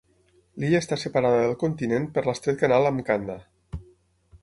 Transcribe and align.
L'illa 0.63 0.79
està 0.83 0.97
separada 1.01 1.45
del 1.45 1.53
continent 1.65 2.09
per 2.17 2.25
l'estret 2.29 2.61
canal 2.65 2.93
"Mkanda". 2.99 3.41